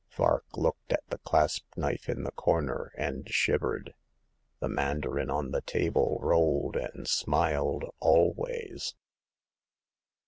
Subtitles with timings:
[0.17, 3.93] Vark looked at the clasp knife in the corner and shivered.
[4.59, 8.95] The mandarin on the table rolled and smiled always.